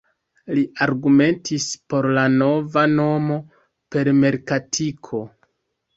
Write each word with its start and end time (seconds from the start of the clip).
Li 0.59 0.61
argumentis 0.85 1.67
por 1.93 2.09
la 2.19 2.23
nova 2.37 2.87
nomo 2.97 3.39
per 3.97 4.11
merkatiko. 4.25 5.25